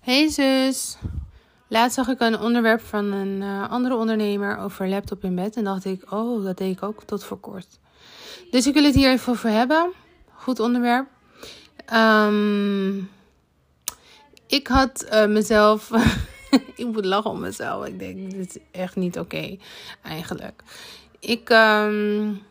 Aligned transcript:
Hey 0.00 0.28
zus. 0.28 0.96
Laatst 1.68 1.94
zag 1.94 2.08
ik 2.08 2.20
een 2.20 2.38
onderwerp 2.38 2.80
van 2.80 3.12
een 3.12 3.40
uh, 3.42 3.70
andere 3.70 3.94
ondernemer 3.94 4.58
over 4.58 4.88
laptop 4.88 5.24
in 5.24 5.34
bed. 5.34 5.56
En 5.56 5.64
dacht 5.64 5.84
ik, 5.84 6.12
oh, 6.12 6.44
dat 6.44 6.58
deed 6.58 6.76
ik 6.76 6.82
ook 6.82 7.02
tot 7.04 7.24
voor 7.24 7.40
kort. 7.40 7.78
Dus 8.50 8.66
ik 8.66 8.74
wil 8.74 8.84
het 8.84 8.94
hier 8.94 9.10
even 9.10 9.32
over 9.32 9.50
hebben. 9.50 9.92
Goed 10.32 10.60
onderwerp. 10.60 11.08
Um, 11.92 13.10
ik 14.46 14.66
had 14.66 15.06
uh, 15.12 15.26
mezelf. 15.26 15.90
ik 16.76 16.86
moet 16.86 17.04
lachen 17.04 17.30
om 17.30 17.40
mezelf. 17.40 17.86
Ik 17.86 17.98
denk, 17.98 18.30
dit 18.30 18.56
is 18.56 18.62
echt 18.70 18.96
niet 18.96 19.18
oké, 19.18 19.56
eigenlijk. 20.02 20.62
Ik. 21.18 21.48
Um, 21.50 22.42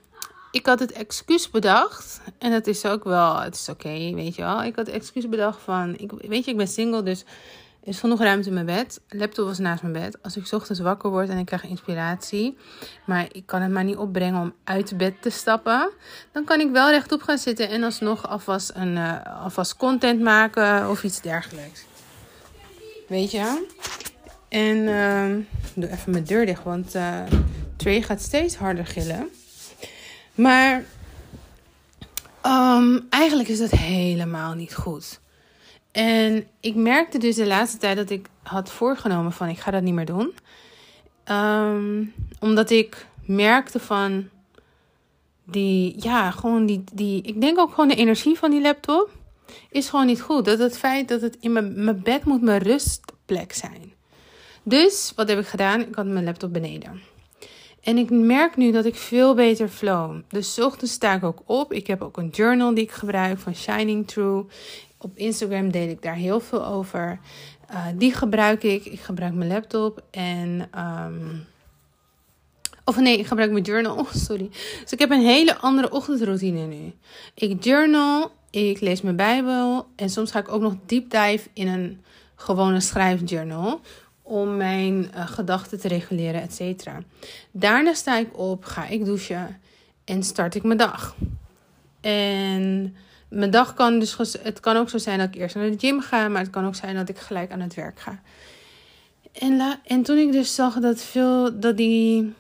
ik 0.52 0.66
had 0.66 0.80
het 0.80 0.92
excuus 0.92 1.50
bedacht. 1.50 2.22
En 2.38 2.52
dat 2.52 2.68
is 2.68 2.86
ook 2.86 3.04
wel, 3.04 3.40
het 3.40 3.56
is 3.56 3.70
oké, 3.70 4.14
weet 4.14 4.36
je 4.36 4.42
wel. 4.42 4.64
Ik 4.64 4.76
had 4.76 4.86
het 4.86 4.96
excuus 4.96 5.30
bedacht 5.30 5.62
van, 5.62 5.98
ik, 5.98 6.12
weet 6.12 6.46
je, 6.46 6.52
ik 6.52 6.58
ben 6.58 6.68
single, 6.68 7.04
dus 7.04 7.26
er 7.82 7.88
is 7.88 8.00
genoeg 8.00 8.20
ruimte 8.20 8.48
in 8.48 8.54
mijn 8.54 8.66
bed. 8.66 9.02
laptop 9.10 9.46
was 9.46 9.58
naast 9.58 9.82
mijn 9.82 9.94
bed. 9.94 10.24
Als 10.24 10.38
ik 10.38 10.52
ochtends 10.52 10.82
wakker 10.82 11.10
word 11.10 11.30
en 11.30 11.38
ik 11.38 11.46
krijg 11.46 11.64
inspiratie, 11.64 12.58
maar 13.06 13.28
ik 13.32 13.46
kan 13.46 13.62
het 13.62 13.72
maar 13.72 13.84
niet 13.84 13.98
opbrengen 13.98 14.42
om 14.42 14.54
uit 14.64 14.98
bed 14.98 15.22
te 15.22 15.30
stappen, 15.30 15.92
dan 16.32 16.44
kan 16.44 16.60
ik 16.60 16.72
wel 16.72 16.90
rechtop 16.90 17.22
gaan 17.22 17.38
zitten 17.38 17.70
en 17.70 17.84
alsnog 17.84 18.28
alvast, 18.28 18.72
een, 18.76 18.96
uh, 18.96 19.44
alvast 19.44 19.76
content 19.76 20.22
maken 20.22 20.90
of 20.90 21.04
iets 21.04 21.22
dergelijks. 21.22 21.86
Weet 23.08 23.32
je? 23.32 23.66
En 24.50 24.78
uh, 24.78 25.46
doe 25.74 25.90
even 25.90 26.12
mijn 26.12 26.24
deur 26.24 26.46
dicht, 26.46 26.64
want 26.64 26.96
uh, 26.96 27.20
Trey 27.76 28.02
gaat 28.02 28.22
steeds 28.22 28.56
harder 28.56 28.86
gillen. 28.86 29.30
Maar 30.40 30.84
um, 32.46 33.08
eigenlijk 33.10 33.50
is 33.50 33.60
dat 33.60 33.72
helemaal 33.72 34.54
niet 34.54 34.76
goed. 34.76 35.20
En 35.92 36.48
ik 36.60 36.76
merkte 36.76 37.18
dus 37.18 37.36
de 37.36 37.48
laatste 37.48 37.78
tijd 37.78 37.98
dat 37.98 38.10
ik 38.10 38.28
had 38.44 38.72
voorgenomen 38.72 39.32
van 39.32 39.48
ik 39.48 39.60
ga 39.60 39.72
dat 39.72 39.82
niet 39.82 39.94
meer 39.94 40.06
doen. 40.06 40.34
Um, 41.32 42.14
omdat 42.40 42.70
ik 42.70 43.06
merkte 43.26 43.80
van 43.80 44.30
die, 45.44 45.96
ja, 45.98 46.32
gewoon 46.32 46.66
die, 46.66 46.84
die, 46.94 47.22
ik 47.22 47.42
denk 47.42 47.60
ook 47.60 47.70
gewoon 47.70 47.90
de 47.90 47.96
energie 47.96 48.38
van 48.38 48.52
die 48.52 48.62
laptop 48.62 49.10
is 49.70 49.90
gewoon 49.90 50.06
niet 50.06 50.22
goed. 50.22 50.46
Dat 50.46 50.60
het 50.60 50.78
feit 50.78 51.08
dat 51.08 51.22
het 51.22 51.38
in 51.40 51.52
mijn, 51.52 51.84
mijn 51.84 52.02
bed 52.02 52.24
moet 52.24 52.42
mijn 52.42 52.62
rustplek 52.62 53.54
zijn. 53.54 53.94
Dus 54.64 55.14
wat 55.16 55.28
heb 55.28 55.40
ik 55.40 55.48
gedaan? 55.48 55.82
Ik 55.82 55.96
had 55.96 56.06
mijn 56.06 56.26
laptop 56.26 56.54
beneden. 56.54 57.02
En 57.84 57.98
ik 57.98 58.10
merk 58.10 58.58
nu 58.58 58.72
dat 58.72 58.86
ik 58.86 58.96
veel 58.96 59.36
beter 59.36 59.68
flow. 59.68 60.22
Dus 60.28 60.60
ochtends 60.60 60.94
sta 60.94 61.14
ik 61.16 61.24
ook 61.24 61.42
op. 61.46 61.74
Ik 61.74 61.88
heb 61.88 62.02
ook 62.02 62.18
een 62.18 62.30
journal 62.30 62.74
die 62.74 62.84
ik 62.84 62.92
gebruik 62.92 63.40
van 63.40 63.56
Shining 63.56 64.08
True. 64.08 64.46
Op 64.98 65.18
Instagram 65.18 65.72
deel 65.72 65.90
ik 65.90 66.02
daar 66.02 66.16
heel 66.16 66.40
veel 66.40 66.66
over. 66.66 67.20
Uh, 67.72 67.86
die 67.96 68.14
gebruik 68.14 68.64
ik. 68.64 68.86
Ik 68.86 69.00
gebruik 69.00 69.34
mijn 69.34 69.52
laptop 69.52 70.04
en. 70.12 70.70
Um, 70.78 71.48
of 72.86 73.00
nee, 73.00 73.18
ik 73.18 73.28
gebruik 73.28 73.52
mijn 73.52 73.64
journal. 73.64 73.96
Oh, 73.98 74.12
sorry. 74.12 74.50
Dus 74.82 74.92
ik 74.92 75.00
heb 75.00 75.12
een 75.12 75.26
hele 75.26 75.58
andere 75.58 75.92
ochtendroutine 75.92 76.66
nu. 76.66 76.94
Ik 77.34 77.64
journal, 77.64 78.32
ik 78.50 78.80
lees 78.80 79.02
mijn 79.02 79.16
Bijbel. 79.16 79.88
En 79.96 80.10
soms 80.10 80.32
ga 80.32 80.40
ik 80.40 80.52
ook 80.52 80.62
nog 80.62 80.76
deep 80.86 81.10
dive 81.10 81.48
in 81.54 81.68
een 81.68 82.04
gewone 82.36 82.80
schrijfjournal 82.80 83.82
om 84.30 84.58
mijn 84.58 85.12
uh, 85.16 85.28
gedachten 85.28 85.80
te 85.80 85.88
reguleren, 85.88 86.42
et 86.42 86.54
cetera. 86.54 87.02
Daarna 87.52 87.94
sta 87.94 88.18
ik 88.18 88.38
op, 88.38 88.66
ga 88.66 88.88
ik 88.88 89.06
douchen 89.06 89.62
en 90.06 90.24
start 90.24 90.56
ik 90.56 90.64
mijn 90.64 90.78
dag. 90.78 91.16
En 92.02 92.96
mijn 93.30 93.52
dag 93.52 93.74
kan 93.74 94.00
dus, 94.00 94.18
het 94.42 94.60
kan 94.60 94.76
ook 94.76 94.90
zo 94.90 94.98
zijn 94.98 95.18
dat 95.18 95.28
ik 95.28 95.36
eerst 95.36 95.56
naar 95.56 95.72
de 95.72 95.80
gym 95.80 96.02
ga, 96.02 96.28
maar 96.28 96.42
het 96.42 96.50
kan 96.50 96.66
ook 96.66 96.76
zijn 96.76 96.96
dat 96.96 97.10
ik 97.10 97.18
gelijk 97.18 97.52
aan 97.52 97.60
het 97.60 97.74
werk 97.74 98.00
ga. 98.00 98.22
En, 99.32 99.80
en 99.84 100.04
toen 100.04 100.18
ik 100.18 100.32
dus 100.32 100.56
zag 100.56 100.80
dat 100.80 101.02
veel, 101.02 101.60
dat 101.60 101.78
die, 101.78 102.34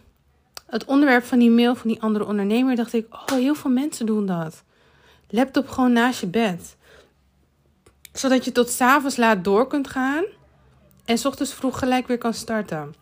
het 0.66 0.86
onderwerp 0.86 1.24
van 1.24 1.40
die 1.40 1.50
mail 1.52 1.76
van 1.76 1.90
die 1.90 2.02
andere 2.02 2.26
ondernemer, 2.26 2.76
dacht 2.76 2.94
ik, 2.94 3.06
oh, 3.12 3.38
heel 3.38 3.56
veel 3.56 3.72
mensen 3.72 4.06
doen 4.06 4.26
dat. 4.26 4.64
Laptop 5.30 5.68
gewoon 5.68 5.94
naast 5.94 6.20
je 6.20 6.28
bed. 6.28 6.76
Zodat 8.14 8.46
je 8.46 8.52
tot 8.52 8.70
s'avonds 8.70 9.18
laat 9.18 9.44
door 9.44 9.68
kunt 9.68 9.88
gaan. 9.88 10.24
En 11.10 11.18
s 11.18 11.26
ochtends 11.26 11.54
vroeg 11.54 11.80
gelijk 11.80 12.08
weer 12.08 12.18
kan 12.18 12.34
starten. 12.34 12.96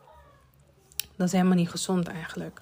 Dat 1.15 1.27
is 1.27 1.31
helemaal 1.31 1.55
niet 1.55 1.69
gezond 1.69 2.07
eigenlijk. 2.07 2.61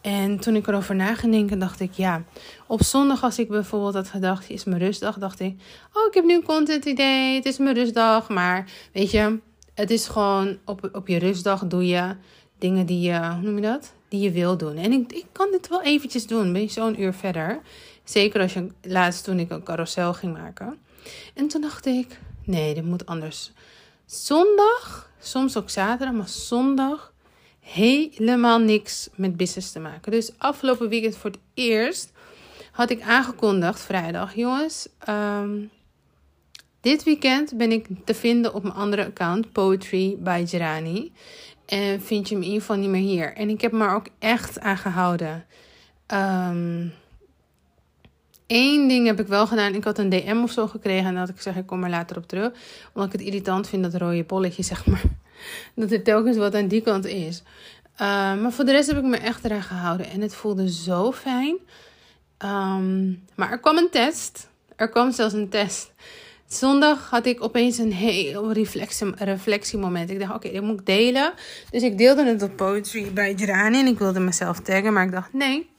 En 0.00 0.40
toen 0.40 0.56
ik 0.56 0.66
erover 0.66 0.94
na 0.94 1.14
ging 1.14 1.32
denken, 1.32 1.58
dacht 1.58 1.80
ik, 1.80 1.92
ja, 1.92 2.24
op 2.66 2.82
zondag 2.82 3.22
als 3.22 3.38
ik 3.38 3.48
bijvoorbeeld 3.48 3.94
had 3.94 4.08
gedacht, 4.08 4.50
is 4.50 4.64
mijn 4.64 4.78
rustdag, 4.78 5.18
dacht 5.18 5.40
ik, 5.40 5.60
oh, 5.92 6.06
ik 6.06 6.14
heb 6.14 6.24
nu 6.24 6.34
een 6.34 6.42
content 6.42 6.84
idee, 6.84 7.34
het 7.34 7.44
is 7.44 7.58
mijn 7.58 7.74
rustdag. 7.74 8.28
Maar 8.28 8.70
weet 8.92 9.10
je, 9.10 9.38
het 9.74 9.90
is 9.90 10.06
gewoon, 10.06 10.58
op, 10.64 10.88
op 10.92 11.08
je 11.08 11.18
rustdag 11.18 11.66
doe 11.66 11.86
je 11.86 12.16
dingen 12.58 12.86
die 12.86 13.00
je, 13.00 13.18
hoe 13.32 13.42
noem 13.42 13.56
je 13.56 13.62
dat? 13.62 13.92
Die 14.08 14.20
je 14.20 14.30
wil 14.30 14.56
doen. 14.56 14.76
En 14.76 14.92
ik, 14.92 15.12
ik 15.12 15.26
kan 15.32 15.50
dit 15.50 15.68
wel 15.68 15.82
eventjes 15.82 16.26
doen, 16.26 16.52
ben 16.52 16.62
je 16.62 16.68
zo'n 16.68 17.00
uur 17.00 17.12
verder. 17.12 17.60
Zeker 18.04 18.40
als 18.40 18.52
je, 18.52 18.68
laatst 18.82 19.24
toen 19.24 19.38
ik 19.38 19.50
een 19.50 19.62
carousel 19.62 20.14
ging 20.14 20.32
maken. 20.32 20.78
En 21.34 21.48
toen 21.48 21.60
dacht 21.60 21.86
ik, 21.86 22.18
nee, 22.44 22.74
dit 22.74 22.84
moet 22.84 23.06
anders. 23.06 23.52
Zondag, 24.06 25.10
soms 25.18 25.56
ook 25.56 25.70
zaterdag, 25.70 26.14
maar 26.14 26.28
zondag 26.28 27.12
helemaal 27.60 28.58
niks 28.58 29.08
met 29.14 29.36
business 29.36 29.72
te 29.72 29.78
maken. 29.78 30.12
Dus 30.12 30.32
afgelopen 30.38 30.88
weekend 30.88 31.16
voor 31.16 31.30
het 31.30 31.40
eerst 31.54 32.12
had 32.72 32.90
ik 32.90 33.02
aangekondigd, 33.02 33.80
vrijdag, 33.80 34.34
jongens. 34.34 34.88
Um, 35.08 35.70
dit 36.80 37.02
weekend 37.02 37.56
ben 37.56 37.72
ik 37.72 37.86
te 38.04 38.14
vinden 38.14 38.54
op 38.54 38.62
mijn 38.62 38.74
andere 38.74 39.06
account, 39.06 39.52
Poetry 39.52 40.16
by 40.18 40.44
Gerani. 40.46 41.12
En 41.66 42.02
vind 42.02 42.28
je 42.28 42.34
hem 42.34 42.42
in 42.42 42.48
ieder 42.48 42.66
geval 42.66 42.76
niet 42.76 42.90
meer 42.90 43.02
hier. 43.02 43.34
En 43.34 43.48
ik 43.48 43.60
heb 43.60 43.72
me 43.72 43.84
er 43.84 43.94
ook 43.94 44.08
echt 44.18 44.60
aan 44.60 44.78
gehouden. 44.78 45.46
Um, 46.06 46.92
Eén 48.46 48.88
ding 48.88 49.06
heb 49.06 49.20
ik 49.20 49.26
wel 49.26 49.46
gedaan. 49.46 49.74
Ik 49.74 49.84
had 49.84 49.98
een 49.98 50.08
DM 50.08 50.40
of 50.42 50.50
zo 50.50 50.66
gekregen. 50.66 51.06
En 51.06 51.14
dat 51.14 51.28
ik 51.28 51.40
zeg, 51.40 51.56
ik 51.56 51.66
kom 51.66 51.84
er 51.84 51.90
later 51.90 52.16
op 52.16 52.26
terug. 52.26 52.52
Omdat 52.92 53.12
ik 53.12 53.18
het 53.18 53.28
irritant 53.28 53.68
vind, 53.68 53.82
dat 53.82 53.94
rode 53.94 54.24
polletje, 54.24 54.62
zeg 54.72 54.86
maar. 54.86 55.02
Dat 55.74 55.90
er 55.90 56.02
telkens 56.02 56.36
wat 56.36 56.54
aan 56.54 56.68
die 56.68 56.80
kant 56.80 57.06
is. 57.06 57.42
Uh, 57.92 57.98
maar 58.40 58.52
voor 58.52 58.64
de 58.64 58.72
rest 58.72 58.88
heb 58.88 58.96
ik 58.96 59.04
me 59.04 59.16
echt 59.16 59.44
eraan 59.44 59.62
gehouden. 59.62 60.10
En 60.10 60.20
het 60.20 60.34
voelde 60.34 60.70
zo 60.70 61.12
fijn. 61.12 61.56
Um, 62.44 63.22
maar 63.34 63.50
er 63.50 63.58
kwam 63.58 63.76
een 63.76 63.90
test. 63.90 64.48
Er 64.76 64.88
kwam 64.88 65.12
zelfs 65.12 65.34
een 65.34 65.48
test. 65.48 65.92
Zondag 66.46 67.10
had 67.10 67.26
ik 67.26 67.42
opeens 67.42 67.78
een 67.78 67.92
heel 67.92 68.52
reflectie, 68.52 69.14
reflectiemoment. 69.16 70.10
Ik 70.10 70.18
dacht, 70.18 70.34
oké, 70.34 70.50
dit 70.50 70.62
moet 70.62 70.80
ik 70.80 70.86
delen. 70.86 71.32
Dus 71.70 71.82
ik 71.82 71.98
deelde 71.98 72.24
het 72.24 72.42
op 72.42 72.56
Poetry 72.56 73.12
bij 73.12 73.34
Gerani. 73.36 73.78
En 73.78 73.86
ik 73.86 73.98
wilde 73.98 74.20
mezelf 74.20 74.60
taggen. 74.60 74.92
Maar 74.92 75.04
ik 75.04 75.12
dacht, 75.12 75.32
nee. 75.32 75.70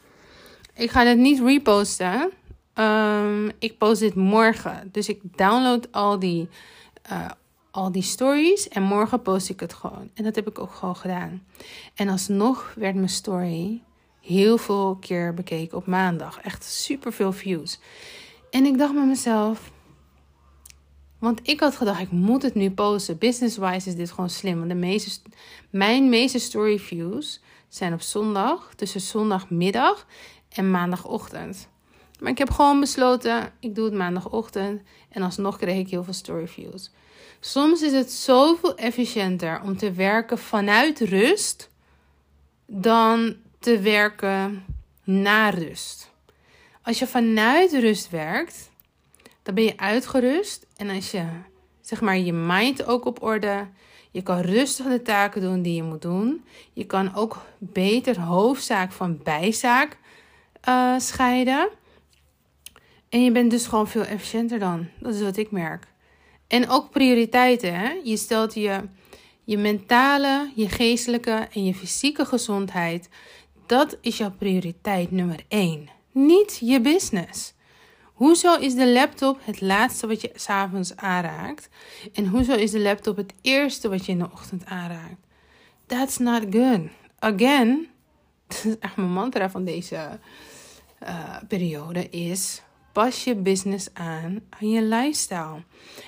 Ik 0.74 0.92
ga 0.92 1.06
het 1.06 1.18
niet 1.18 1.40
reposten. 1.40 2.32
Um, 2.80 3.52
ik 3.60 3.78
post 3.78 4.00
dit 4.00 4.16
morgen. 4.16 4.90
Dus 4.92 5.10
ik 5.10 5.22
download 5.36 5.88
al 5.92 6.20
die, 6.20 6.50
uh, 7.12 7.30
al 7.72 7.92
die 7.92 8.02
stories. 8.02 8.68
En 8.68 8.84
morgen 8.84 9.22
post 9.22 9.50
ik 9.50 9.60
het 9.60 9.74
gewoon. 9.74 10.10
En 10.14 10.24
dat 10.24 10.36
heb 10.36 10.48
ik 10.48 10.60
ook 10.60 10.74
gewoon 10.74 10.96
gedaan. 10.96 11.44
En 11.96 12.10
alsnog 12.10 12.74
werd 12.76 12.96
mijn 12.96 13.10
story 13.10 13.82
heel 14.22 14.58
veel 14.58 14.98
keer 15.00 15.34
bekeken 15.34 15.78
op 15.78 15.86
maandag. 15.86 16.40
Echt 16.42 16.64
super 16.64 17.14
veel 17.14 17.32
views. 17.32 17.80
En 18.50 18.66
ik 18.66 18.78
dacht 18.78 18.94
met 18.94 19.06
mezelf. 19.06 19.72
Want 21.20 21.40
ik 21.44 21.60
had 21.60 21.76
gedacht, 21.76 22.00
ik 22.00 22.12
moet 22.12 22.42
het 22.42 22.56
nu 22.56 22.72
posten. 22.72 23.18
Business-wise 23.18 23.90
is 23.90 23.96
dit 23.96 24.12
gewoon 24.12 24.30
slim. 24.30 24.58
Want 24.58 24.70
de 24.70 24.76
meeste, 24.76 25.22
mijn 25.70 26.10
meeste 26.10 26.40
story 26.40 26.80
views 26.80 27.42
zijn 27.70 27.94
op 27.94 28.02
zondag. 28.02 28.74
Tussen 28.76 29.02
zondagmiddag 29.02 30.06
en 30.50 30.72
maandagochtend. 30.72 31.68
Maar 32.20 32.32
ik 32.32 32.38
heb 32.38 32.50
gewoon 32.50 32.80
besloten, 32.80 33.54
ik 33.60 33.76
doe 33.76 33.86
het 33.86 33.94
maandagochtend. 33.94 34.82
En 35.10 35.22
alsnog 35.22 35.58
kreeg 35.58 35.78
ik 35.78 35.90
heel 35.90 36.04
veel 36.04 36.14
story 36.14 36.48
views. 36.48 36.92
Soms 37.40 37.82
is 37.82 37.92
het 37.92 38.12
zoveel 38.12 38.75
efficiënter 38.75 39.62
om 39.62 39.78
te 39.78 39.92
werken 39.92 40.38
vanuit 40.38 41.00
rust 41.00 41.69
dan 42.66 43.36
te 43.60 43.80
werken 43.80 44.66
na 45.04 45.50
rust. 45.50 46.12
Als 46.81 47.00
je 47.00 47.08
vanuit 47.08 47.72
rust 47.72 48.10
werkt, 48.10 48.70
dan 49.44 49.56
ben 49.56 49.63
je 49.63 49.78
uitgerust. 49.78 50.66
En 50.75 50.90
als 50.90 51.12
je 51.12 51.25
zeg 51.81 52.02
maar 52.02 52.18
je 52.18 52.34
mind 52.34 52.86
ook 52.86 53.06
op 53.06 53.24
orde, 53.24 53.68
je 54.12 54.22
kan 54.22 54.40
rustig 54.40 54.86
de 54.86 55.02
taken 55.02 55.42
doen 55.42 55.62
die 55.62 55.75
je 55.75 55.84
moet 55.84 56.02
doen. 56.02 56.46
Je 56.74 56.86
kan 56.86 57.16
ook 57.16 57.38
beter 57.58 58.20
hoofdzaak 58.20 58.92
van 58.92 59.20
bijzaak 59.24 59.98
uh, 60.70 60.94
scheiden. 60.98 61.70
En 63.09 63.24
je 63.24 63.31
bent 63.31 63.51
dus 63.51 63.68
gewoon 63.68 63.88
veel 63.88 64.04
efficiënter 64.04 64.59
dan. 64.59 64.88
Dat 65.00 65.13
is 65.15 65.21
wat 65.21 65.38
ik 65.38 65.51
merk. 65.51 65.88
En 66.48 66.69
ook 66.69 66.89
prioriteiten. 66.89 67.80
Hè? 67.80 67.92
Je 68.04 68.18
stelt 68.18 68.54
je, 68.54 68.81
je 69.44 69.57
mentale, 69.57 70.51
je 70.56 70.69
geestelijke 70.69 71.48
en 71.54 71.65
je 71.65 71.74
fysieke 71.74 72.25
gezondheid. 72.25 73.09
Dat 73.65 73.98
is 74.01 74.18
jouw 74.18 74.31
prioriteit 74.31 75.12
nummer 75.12 75.44
één. 75.48 75.89
Niet 76.12 76.57
je 76.62 76.81
business. 76.81 77.54
Hoezo 78.18 78.56
is 78.56 78.75
de 78.75 78.88
laptop 78.88 79.39
het 79.44 79.62
laatste 79.62 80.07
wat 80.07 80.21
je 80.21 80.31
s'avonds 80.36 80.95
aanraakt? 80.95 81.69
En 82.13 82.27
hoezo 82.27 82.53
is 82.53 82.71
de 82.71 82.80
laptop 82.80 83.18
het 83.18 83.33
eerste 83.42 83.89
wat 83.89 84.06
je 84.06 84.12
in 84.12 84.19
de 84.19 84.30
ochtend 84.31 84.65
aanraakt? 84.65 85.25
That's 85.86 86.18
not 86.18 86.44
good. 86.50 86.81
Again, 87.19 87.88
dat 88.48 88.65
is 88.65 88.77
echt 88.80 88.95
mijn 88.95 89.12
mantra 89.12 89.50
van 89.50 89.63
deze 89.63 90.19
uh, 91.03 91.36
periode, 91.48 92.10
is 92.10 92.62
pas 92.98 93.24
je 93.24 93.36
business 93.36 93.88
aan 93.94 94.40
aan 94.50 94.70
je 94.70 94.82
lifestyle. 94.82 95.64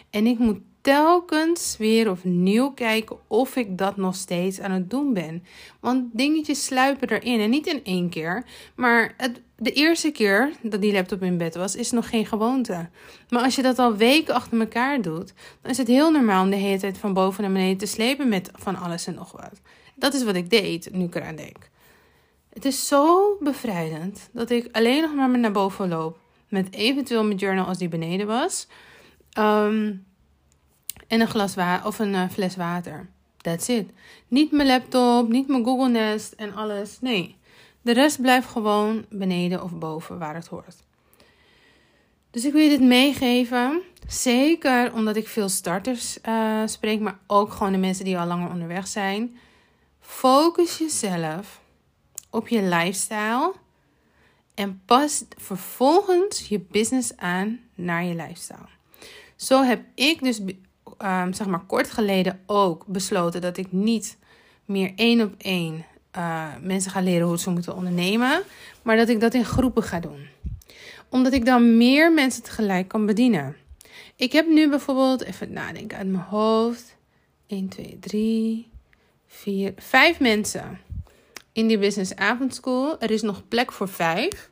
En 0.10 0.28
ik 0.28 0.40
moet 0.40 0.60
telkens 0.82 1.76
weer 1.78 2.10
opnieuw 2.10 2.72
kijken 2.72 3.18
of 3.28 3.56
ik 3.56 3.78
dat 3.78 3.98
nog 3.98 4.16
steeds 4.16 4.60
aan 4.60 4.72
het 4.72 4.90
doen 4.90 5.14
ben. 5.14 5.44
Want 5.80 6.04
dingetjes 6.12 6.66
sluipen 6.66 7.10
erin. 7.10 7.40
En 7.40 7.50
niet 7.50 7.68
in 7.68 7.84
één 7.84 8.10
keer. 8.10 8.46
Maar 8.76 9.14
het, 9.18 9.42
de 9.56 9.72
eerste 9.72 10.12
keer 10.12 10.52
dat 10.62 10.82
die 10.82 10.94
laptop 10.94 11.24
in 11.24 11.38
bed 11.38 11.56
was, 11.56 11.76
is 11.76 11.92
nog 11.92 12.10
geen 12.10 12.26
gewoonte. 12.26 12.90
Maar 13.30 13.44
als 13.44 13.56
je 13.56 13.62
dat 13.62 13.80
al 13.80 13.96
weken 13.96 14.34
achter 14.34 14.60
elkaar 14.60 15.02
doet, 15.02 15.34
dan 15.62 15.72
is 15.72 15.78
het 15.78 15.88
heel 15.88 16.12
normaal 16.12 16.44
om 16.44 16.50
de 16.50 16.56
hele 16.56 16.80
tijd 16.80 16.98
van 16.98 17.14
boven 17.14 17.44
naar 17.44 17.52
beneden 17.52 17.78
te 17.78 17.86
slepen 17.86 18.30
met 18.30 18.52
van 18.54 18.76
alles 18.76 19.08
en 19.08 19.16
nog 19.16 19.32
wat. 19.32 19.62
Dat 19.96 20.14
is 20.14 20.24
wat 20.24 20.36
ik 20.36 20.50
deed, 20.50 20.90
nu 20.92 21.04
ik 21.04 21.16
eraan 21.16 21.36
denk. 21.36 21.70
Het 22.50 22.66
is 22.66 22.88
zo 22.88 23.38
bevrijdend 23.40 24.30
dat 24.32 24.50
ik 24.50 24.68
alleen 24.72 25.02
nog 25.02 25.14
maar 25.14 25.40
naar 25.40 25.52
boven 25.52 25.90
loop. 25.90 26.28
Met 26.50 26.74
eventueel 26.74 27.24
mijn 27.24 27.38
journal 27.38 27.66
als 27.66 27.78
die 27.78 27.90
beneden 27.90 28.28
was. 28.28 28.68
Um, 29.38 30.06
en 31.08 31.22
een 31.22 31.28
glas 31.28 31.56
water 31.56 31.88
of 31.88 32.00
een 32.00 32.14
uh, 32.14 32.30
fles 32.30 32.56
water. 32.56 33.10
That's 33.38 33.68
it. 33.68 33.90
Niet 34.28 34.52
mijn 34.52 34.68
laptop, 34.68 35.30
niet 35.30 35.48
mijn 35.48 35.64
Google 35.64 35.90
Nest 35.90 36.34
en 36.34 36.56
alles. 36.56 36.98
Nee. 37.02 37.38
De 37.82 37.94
rest 37.94 38.22
blijft 38.22 38.48
gewoon 38.48 39.06
beneden 39.10 39.64
of 39.64 39.78
boven 39.78 40.20
waar 40.20 40.36
het 40.36 40.48
hoort. 40.48 40.76
Dus 42.32 42.46
ik 42.46 42.54
wil 42.54 42.62
je 42.62 42.70
dit 42.70 42.82
meegeven. 42.82 43.82
Zeker 44.08 44.94
omdat 44.94 45.16
ik 45.16 45.28
veel 45.28 45.50
starters 45.50 46.18
uh, 46.28 46.62
spreek, 46.66 47.00
maar 47.00 47.20
ook 47.28 47.52
gewoon 47.52 47.72
de 47.72 47.78
mensen 47.78 48.06
die 48.06 48.20
al 48.20 48.28
langer 48.28 48.50
onderweg 48.50 48.88
zijn. 48.88 49.38
Focus 50.00 50.78
jezelf 50.78 51.62
op 52.30 52.48
je 52.48 52.62
lifestyle 52.62 53.54
en 54.60 54.82
pas 54.86 55.24
vervolgens 55.38 56.48
je 56.48 56.60
business 56.60 57.18
aan 57.18 57.60
naar 57.76 58.04
je 58.04 58.16
lifestyle. 58.16 58.68
Zo 59.36 59.64
heb 59.64 59.82
ik 59.96 60.24
dus 60.24 60.40
um, 60.40 61.34
zeg 61.34 61.48
maar 61.48 61.66
kort 61.66 61.92
geleden 61.92 62.40
ook 62.46 62.86
besloten 62.86 63.42
dat 63.42 63.58
ik 63.58 63.72
niet 63.72 64.18
meer 64.66 64.92
één 64.96 65.22
op 65.22 65.34
één 65.38 65.86
uh, 66.18 66.48
mensen 66.62 66.92
ga 66.92 67.02
leren 67.02 67.28
hoe 67.28 67.40
ze 67.40 67.50
moeten 67.50 67.76
ondernemen, 67.76 68.42
maar 68.82 68.98
dat 68.98 69.10
ik 69.10 69.20
dat 69.20 69.34
in 69.34 69.46
groepen 69.46 69.84
ga 69.84 70.00
doen. 70.00 70.28
Omdat 71.10 71.34
ik 71.34 71.46
dan 71.46 71.78
meer 71.78 72.14
mensen 72.14 72.44
tegelijk 72.44 72.88
kan 72.88 73.06
bedienen. 73.06 73.56
Ik 74.16 74.32
heb 74.32 74.48
nu 74.48 74.70
bijvoorbeeld, 74.70 75.24
even 75.24 75.54
nadenken 75.54 75.98
uit 75.98 76.08
mijn 76.08 76.24
hoofd, 76.24 76.96
1, 77.48 77.68
2, 77.68 77.98
3, 78.00 78.70
4, 79.28 79.74
5 79.78 80.20
mensen 80.20 80.80
in 81.60 81.68
die 81.68 81.78
Business 81.78 82.16
Avondschool. 82.16 83.00
Er 83.00 83.12
is 83.12 83.22
nog 83.22 83.48
plek 83.48 83.72
voor 83.72 83.88
5. 83.88 84.50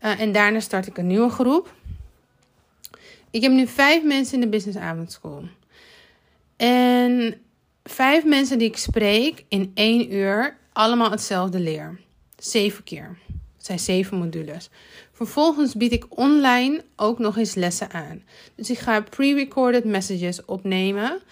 Uh, 0.00 0.20
en 0.20 0.32
daarna 0.32 0.60
start 0.60 0.86
ik 0.86 0.98
een 0.98 1.06
nieuwe 1.06 1.30
groep. 1.30 1.74
Ik 3.30 3.42
heb 3.42 3.52
nu 3.52 3.66
vijf 3.66 4.02
mensen 4.02 4.34
in 4.34 4.40
de 4.40 4.48
Business 4.48 4.78
Avondschool. 4.78 5.44
En 6.56 7.40
vijf 7.84 8.24
mensen 8.24 8.58
die 8.58 8.68
ik 8.68 8.76
spreek 8.76 9.44
in 9.48 9.70
één 9.74 10.14
uur, 10.14 10.56
allemaal 10.72 11.10
hetzelfde 11.10 11.60
leer. 11.60 12.00
Zeven 12.38 12.84
keer. 12.84 13.18
Het 13.56 13.66
zijn 13.66 13.78
zeven 13.78 14.18
modules. 14.18 14.70
Vervolgens 15.12 15.74
bied 15.74 15.92
ik 15.92 16.18
online 16.18 16.84
ook 16.96 17.18
nog 17.18 17.36
eens 17.36 17.54
lessen 17.54 17.90
aan. 17.90 18.22
Dus 18.54 18.70
ik 18.70 18.78
ga 18.78 19.00
pre-recorded 19.00 19.84
messages 19.84 20.44
opnemen. 20.44 21.22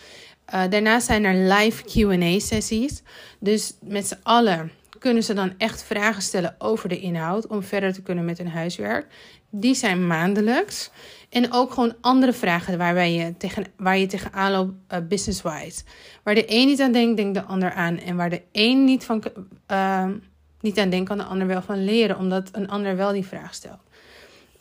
Uh, 0.54 0.62
daarnaast 0.70 1.06
zijn 1.06 1.24
er 1.24 1.54
live 1.54 1.82
QA-sessies. 1.82 3.02
Dus 3.38 3.74
met 3.80 4.06
z'n 4.06 4.18
allen 4.22 4.72
kunnen 4.98 5.22
ze 5.22 5.34
dan 5.34 5.54
echt 5.58 5.82
vragen 5.82 6.22
stellen 6.22 6.54
over 6.58 6.88
de 6.88 7.00
inhoud 7.00 7.46
om 7.46 7.62
verder 7.62 7.92
te 7.92 8.02
kunnen 8.02 8.24
met 8.24 8.38
hun 8.38 8.48
huiswerk. 8.48 9.06
Die 9.50 9.74
zijn 9.74 10.06
maandelijks. 10.06 10.90
En 11.28 11.52
ook 11.52 11.72
gewoon 11.72 11.94
andere 12.00 12.32
vragen 12.32 12.78
waarbij 12.78 13.12
je 13.12 13.36
tegen, 13.36 13.66
waar 13.76 13.98
je 13.98 14.06
tegenaan 14.06 14.52
loopt 14.52 14.72
uh, 14.92 14.98
business-wise. 15.08 15.82
Waar 16.22 16.34
de 16.34 16.44
een 16.46 16.66
niet 16.66 16.80
aan 16.80 16.92
denkt, 16.92 17.16
denkt 17.16 17.34
de 17.34 17.44
ander 17.44 17.72
aan. 17.72 17.98
En 17.98 18.16
waar 18.16 18.30
de 18.30 18.42
een 18.52 18.84
niet, 18.84 19.04
van, 19.04 19.22
uh, 19.70 20.08
niet 20.60 20.78
aan 20.78 20.90
denkt, 20.90 21.08
kan 21.08 21.18
de 21.18 21.24
ander 21.24 21.46
wel 21.46 21.62
van 21.62 21.84
leren. 21.84 22.18
Omdat 22.18 22.48
een 22.52 22.68
ander 22.68 22.96
wel 22.96 23.12
die 23.12 23.26
vraag 23.26 23.54
stelt. 23.54 23.82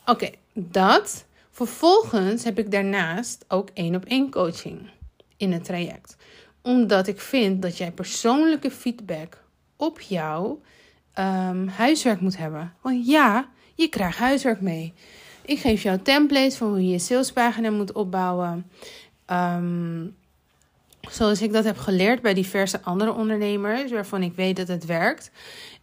Oké, 0.05 0.29
dat. 0.53 1.25
Vervolgens 1.51 2.43
heb 2.43 2.59
ik 2.59 2.71
daarnaast 2.71 3.45
ook 3.47 3.69
één 3.73 3.95
op 3.95 4.05
één 4.05 4.31
coaching 4.31 4.89
in 5.37 5.51
het 5.51 5.63
traject. 5.63 6.15
Omdat 6.61 7.07
ik 7.07 7.19
vind 7.19 7.61
dat 7.61 7.77
jij 7.77 7.91
persoonlijke 7.91 8.71
feedback 8.71 9.42
op 9.83 10.01
jouw 10.01 10.61
um, 11.19 11.67
huiswerk 11.67 12.21
moet 12.21 12.37
hebben. 12.37 12.73
Want 12.81 13.07
ja, 13.07 13.49
je 13.75 13.87
krijgt 13.87 14.17
huiswerk 14.17 14.61
mee. 14.61 14.93
Ik 15.45 15.59
geef 15.59 15.83
jou 15.83 16.01
templates 16.01 16.55
van 16.55 16.67
hoe 16.67 16.83
je 16.83 16.91
je 16.91 16.99
salespagina 16.99 17.69
moet 17.69 17.91
opbouwen. 17.91 18.71
Um, 19.27 20.15
zoals 21.09 21.41
ik 21.41 21.53
dat 21.53 21.63
heb 21.63 21.77
geleerd 21.77 22.21
bij 22.21 22.33
diverse 22.33 22.81
andere 22.81 23.13
ondernemers, 23.13 23.91
waarvan 23.91 24.23
ik 24.23 24.33
weet 24.35 24.55
dat 24.55 24.67
het 24.67 24.85
werkt. 24.85 25.31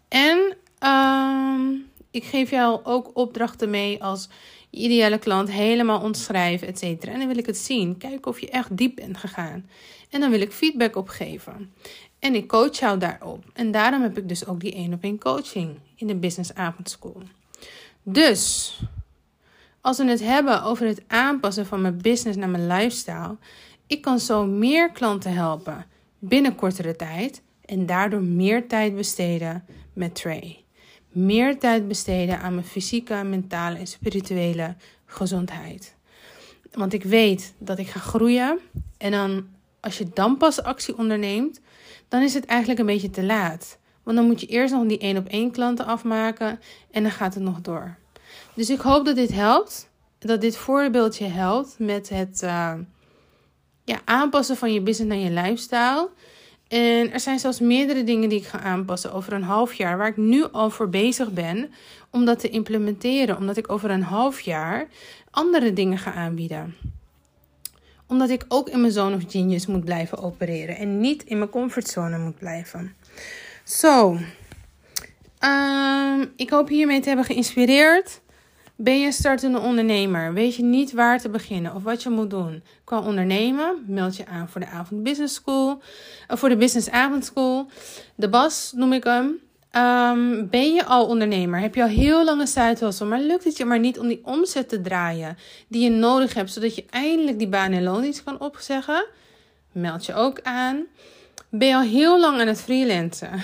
En 0.08 0.56
um, 0.88 1.87
ik 2.11 2.25
geef 2.25 2.50
jou 2.50 2.81
ook 2.85 3.11
opdrachten 3.14 3.70
mee 3.70 4.03
als 4.03 4.29
ideale 4.70 5.19
klant 5.19 5.50
helemaal 5.50 6.00
ontschrijven, 6.00 6.69
et 6.69 6.79
cetera. 6.79 7.12
En 7.12 7.19
dan 7.19 7.29
wil 7.29 7.38
ik 7.38 7.46
het 7.46 7.58
zien. 7.58 7.99
Kijken 7.99 8.31
of 8.31 8.41
je 8.41 8.50
echt 8.50 8.76
diep 8.76 8.96
bent 8.96 9.17
gegaan. 9.17 9.69
En 10.11 10.20
dan 10.20 10.31
wil 10.31 10.41
ik 10.41 10.53
feedback 10.53 10.96
opgeven. 10.96 11.73
En 12.20 12.34
ik 12.34 12.49
coach 12.49 12.78
jou 12.78 12.99
daarop. 12.99 13.44
En 13.52 13.70
daarom 13.70 14.02
heb 14.02 14.19
ik 14.19 14.28
dus 14.28 14.46
ook 14.46 14.61
die 14.61 14.75
één 14.75 14.93
op 14.93 15.02
één 15.02 15.19
coaching 15.19 15.78
in 15.94 16.06
de 16.06 16.14
Business 16.14 16.55
Avondschool. 16.55 17.22
Dus 18.02 18.76
als 19.81 19.99
we 19.99 20.05
het 20.05 20.20
hebben 20.20 20.62
over 20.62 20.87
het 20.87 21.02
aanpassen 21.06 21.67
van 21.67 21.81
mijn 21.81 22.02
business 22.02 22.38
naar 22.38 22.49
mijn 22.49 22.67
lifestyle, 22.67 23.37
ik 23.87 24.00
kan 24.02 24.19
zo 24.19 24.46
meer 24.46 24.90
klanten 24.93 25.32
helpen 25.32 25.87
binnen 26.19 26.55
kortere 26.55 26.96
tijd 26.96 27.43
en 27.64 27.87
daardoor 27.87 28.22
meer 28.22 28.69
tijd 28.69 28.96
besteden 28.96 29.64
met 29.93 30.14
Trey. 30.14 30.64
Meer 31.08 31.58
tijd 31.58 31.88
besteden 31.88 32.40
aan 32.40 32.55
mijn 32.55 32.67
fysieke, 32.67 33.22
mentale 33.25 33.78
en 33.78 33.87
spirituele 33.87 34.75
gezondheid. 35.06 35.96
Want 36.72 36.93
ik 36.93 37.02
weet 37.02 37.55
dat 37.58 37.78
ik 37.78 37.88
ga 37.88 38.00
groeien 38.00 38.58
en 38.99 39.11
dan 39.11 39.46
als 39.81 39.99
je 39.99 40.08
dan 40.14 40.37
pas 40.37 40.62
actie 40.62 40.99
onderneemt, 40.99 41.60
dan 42.10 42.22
is 42.22 42.34
het 42.34 42.44
eigenlijk 42.44 42.81
een 42.81 42.86
beetje 42.86 43.10
te 43.10 43.24
laat. 43.24 43.79
Want 44.02 44.17
dan 44.17 44.26
moet 44.26 44.40
je 44.40 44.46
eerst 44.46 44.74
nog 44.74 44.86
die 44.86 44.98
één 44.98 45.17
op 45.17 45.26
één 45.26 45.50
klanten 45.50 45.86
afmaken 45.86 46.60
en 46.90 47.02
dan 47.02 47.12
gaat 47.12 47.34
het 47.34 47.43
nog 47.43 47.60
door. 47.60 47.96
Dus 48.55 48.70
ik 48.70 48.81
hoop 48.81 49.05
dat 49.05 49.17
dit 49.17 49.32
helpt. 49.32 49.88
Dat 50.19 50.40
dit 50.40 50.56
voorbeeldje 50.56 51.26
helpt 51.26 51.74
met 51.79 52.08
het 52.08 52.43
uh, 52.44 52.72
ja, 53.84 54.00
aanpassen 54.05 54.56
van 54.56 54.72
je 54.72 54.81
business 54.81 55.14
naar 55.14 55.24
je 55.24 55.40
lifestyle. 55.40 56.10
En 56.69 57.12
er 57.12 57.20
zijn 57.20 57.38
zelfs 57.38 57.60
meerdere 57.60 58.05
dingen 58.05 58.29
die 58.29 58.38
ik 58.38 58.46
ga 58.46 58.60
aanpassen 58.60 59.12
over 59.12 59.32
een 59.32 59.43
half 59.43 59.74
jaar, 59.74 59.98
waar 59.98 60.08
ik 60.08 60.17
nu 60.17 60.44
al 60.52 60.70
voor 60.70 60.88
bezig 60.88 61.32
ben 61.32 61.70
om 62.10 62.24
dat 62.24 62.38
te 62.38 62.48
implementeren. 62.48 63.36
Omdat 63.36 63.56
ik 63.56 63.72
over 63.72 63.90
een 63.90 64.02
half 64.02 64.40
jaar 64.40 64.88
andere 65.31 65.72
dingen 65.72 65.98
ga 65.98 66.12
aanbieden. 66.12 66.74
Omdat 68.10 68.31
ik 68.31 68.44
ook 68.48 68.69
in 68.69 68.81
mijn 68.81 68.93
zone 68.93 69.17
of 69.17 69.22
genius 69.29 69.67
moet 69.67 69.84
blijven 69.84 70.19
opereren 70.19 70.76
en 70.76 71.00
niet 71.00 71.24
in 71.24 71.38
mijn 71.38 71.50
comfortzone 71.50 72.19
moet 72.19 72.38
blijven. 72.38 72.94
Zo, 73.64 74.19
um, 75.44 76.32
ik 76.36 76.50
hoop 76.50 76.69
hiermee 76.69 77.00
te 77.00 77.08
hebben 77.08 77.26
geïnspireerd. 77.26 78.20
Ben 78.76 79.00
je 79.00 79.12
startende 79.12 79.58
ondernemer? 79.58 80.32
Weet 80.32 80.56
je 80.56 80.62
niet 80.62 80.93
waar 80.93 81.20
te 81.20 81.29
beginnen 81.29 81.74
of 81.74 81.82
wat 81.82 82.02
je 82.02 82.10
moet 82.10 82.31
doen 82.31 82.62
qua 82.84 83.00
ondernemen? 83.00 83.84
Meld 83.86 84.17
je 84.17 84.26
aan 84.26 84.48
voor 84.48 84.60
de 84.60 84.67
Avond 84.67 85.02
Business 85.02 85.34
School. 85.34 85.82
Eh, 86.29 86.36
voor 86.36 86.48
de 86.48 86.56
Business 86.56 86.90
Avondschool. 86.90 87.67
De 88.14 88.29
BAS 88.29 88.72
noem 88.76 88.93
ik 88.93 89.05
hem. 89.05 89.40
Um, 89.77 90.48
ben 90.48 90.74
je 90.74 90.84
al 90.84 91.06
ondernemer? 91.06 91.60
Heb 91.60 91.74
je 91.74 91.82
al 91.82 91.89
heel 91.89 92.24
lange 92.24 92.46
side 92.46 93.05
maar 93.05 93.20
lukt 93.20 93.44
het 93.44 93.56
je 93.56 93.65
maar 93.65 93.79
niet 93.79 93.98
om 93.98 94.08
die 94.08 94.20
omzet 94.24 94.69
te 94.69 94.81
draaien 94.81 95.39
die 95.69 95.82
je 95.82 95.91
nodig 95.91 96.34
hebt, 96.34 96.53
zodat 96.53 96.74
je 96.74 96.84
eindelijk 96.91 97.39
die 97.39 97.48
baan 97.48 97.72
en 97.72 97.82
loondienst 97.82 98.24
kan 98.24 98.41
opzeggen? 98.41 99.06
Meld 99.72 100.06
je 100.06 100.15
ook 100.15 100.41
aan. 100.43 100.86
Ben 101.48 101.69
je 101.69 101.74
al 101.74 101.81
heel 101.81 102.20
lang 102.20 102.41
aan 102.41 102.46
het 102.46 102.60
freelancen? 102.60 103.31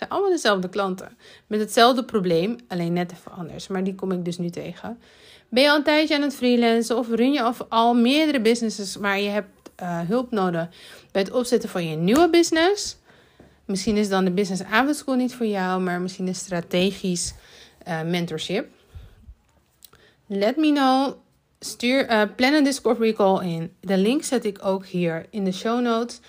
zijn 0.00 0.10
allemaal 0.10 0.30
dezelfde 0.30 0.68
klanten. 0.68 1.16
Met 1.46 1.60
hetzelfde 1.60 2.04
probleem, 2.04 2.56
alleen 2.68 2.92
net 2.92 3.12
even 3.12 3.32
anders. 3.32 3.68
Maar 3.68 3.84
die 3.84 3.94
kom 3.94 4.12
ik 4.12 4.24
dus 4.24 4.38
nu 4.38 4.50
tegen. 4.50 4.98
Ben 5.48 5.62
je 5.62 5.70
al 5.70 5.76
een 5.76 5.82
tijdje 5.82 6.14
aan 6.14 6.22
het 6.22 6.34
freelancen 6.34 6.98
of 6.98 7.08
run 7.08 7.32
je 7.32 7.52
al 7.68 7.94
meerdere 7.94 8.40
businesses, 8.40 8.96
maar 8.96 9.20
je 9.20 9.28
hebt 9.28 9.70
uh, 9.82 10.00
hulp 10.00 10.30
nodig 10.30 10.68
bij 11.12 11.22
het 11.22 11.32
opzetten 11.32 11.68
van 11.68 11.88
je 11.88 11.96
nieuwe 11.96 12.30
business? 12.30 12.96
Misschien 13.70 13.96
is 13.96 14.08
dan 14.08 14.24
de 14.24 14.30
Business 14.30 14.62
Avondschool 14.62 15.14
niet 15.14 15.34
voor 15.34 15.46
jou, 15.46 15.80
maar 15.80 16.00
misschien 16.00 16.26
een 16.26 16.34
strategisch 16.34 17.34
uh, 17.88 18.02
mentorship. 18.02 18.68
let 20.26 20.56
me 20.56 20.72
know. 20.72 21.14
Stuur, 21.60 22.10
uh, 22.10 22.22
plan 22.36 22.52
een 22.52 22.64
Discovery 22.64 23.12
call 23.12 23.46
in. 23.46 23.72
De 23.80 23.96
link 23.96 24.22
zet 24.22 24.44
ik 24.44 24.64
ook 24.64 24.86
hier 24.86 25.26
in 25.30 25.44
de 25.44 25.52
show 25.52 25.80
notes. 25.80 26.20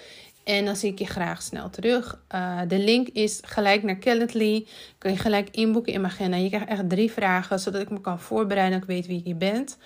En 0.43 0.65
dan 0.65 0.75
zie 0.75 0.91
ik 0.91 0.99
je 0.99 1.05
graag 1.05 1.41
snel 1.41 1.69
terug. 1.69 2.19
Uh, 2.35 2.59
de 2.67 2.79
link 2.79 3.07
is 3.07 3.39
gelijk 3.45 3.83
naar 3.83 3.99
Calendly. 3.99 4.67
Kun 4.97 5.11
je 5.11 5.17
gelijk 5.17 5.49
inboeken 5.51 5.93
in 5.93 6.01
mijn 6.01 6.13
agenda. 6.13 6.37
Je 6.37 6.49
krijgt 6.49 6.67
echt 6.67 6.89
drie 6.89 7.11
vragen, 7.11 7.59
zodat 7.59 7.81
ik 7.81 7.89
me 7.89 8.01
kan 8.01 8.19
voorbereiden. 8.19 8.79
Dat 8.79 8.89
ik 8.89 8.95
weet 8.95 9.07
wie 9.07 9.21
je 9.23 9.35
bent 9.35 9.77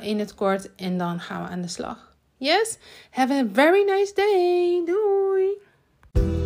in 0.00 0.18
het 0.18 0.34
kort. 0.34 0.74
En 0.74 0.98
dan 0.98 1.20
gaan 1.20 1.42
we 1.42 1.48
aan 1.48 1.62
de 1.62 1.68
slag. 1.68 2.14
Yes? 2.36 2.78
Have 3.10 3.32
a 3.32 3.44
very 3.52 3.84
nice 3.84 4.12
day. 4.14 4.82
Doei! 4.84 6.43